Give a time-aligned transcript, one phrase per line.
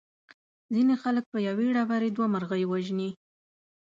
[0.73, 3.09] ځینې خلک په یوې ډبرې دوه مرغۍ وژني.